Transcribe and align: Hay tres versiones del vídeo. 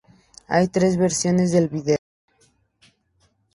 Hay 0.47 0.67
tres 0.67 0.97
versiones 0.97 1.51
del 1.51 1.67
vídeo. 1.67 1.97